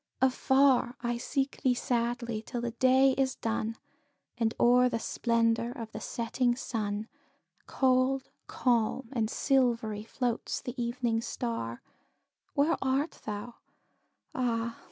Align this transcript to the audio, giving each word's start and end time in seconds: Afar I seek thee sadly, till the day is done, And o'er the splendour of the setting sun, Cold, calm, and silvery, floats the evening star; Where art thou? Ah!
Afar 0.19 0.95
I 1.01 1.17
seek 1.19 1.61
thee 1.61 1.75
sadly, 1.75 2.41
till 2.41 2.59
the 2.61 2.71
day 2.71 3.11
is 3.19 3.35
done, 3.35 3.75
And 4.35 4.55
o'er 4.59 4.89
the 4.89 4.97
splendour 4.97 5.69
of 5.73 5.91
the 5.91 5.99
setting 5.99 6.55
sun, 6.55 7.07
Cold, 7.67 8.31
calm, 8.47 9.09
and 9.13 9.29
silvery, 9.29 10.03
floats 10.03 10.59
the 10.59 10.73
evening 10.81 11.21
star; 11.21 11.83
Where 12.55 12.77
art 12.81 13.21
thou? 13.25 13.57
Ah! 14.33 14.79